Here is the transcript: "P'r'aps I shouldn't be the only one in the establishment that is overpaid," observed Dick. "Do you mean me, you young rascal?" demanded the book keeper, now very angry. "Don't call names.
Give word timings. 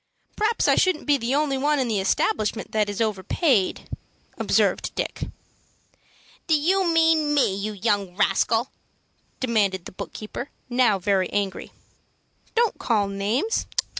"P'r'aps 0.35 0.67
I 0.67 0.73
shouldn't 0.73 1.05
be 1.05 1.17
the 1.17 1.35
only 1.35 1.59
one 1.59 1.77
in 1.77 1.87
the 1.87 1.99
establishment 1.99 2.71
that 2.71 2.89
is 2.89 3.01
overpaid," 3.01 3.87
observed 4.35 4.95
Dick. 4.95 5.25
"Do 6.47 6.59
you 6.59 6.87
mean 6.91 7.35
me, 7.35 7.53
you 7.55 7.73
young 7.73 8.15
rascal?" 8.15 8.71
demanded 9.39 9.85
the 9.85 9.91
book 9.91 10.11
keeper, 10.11 10.49
now 10.71 10.97
very 10.97 11.29
angry. 11.29 11.71
"Don't 12.55 12.79
call 12.79 13.07
names. 13.09 13.67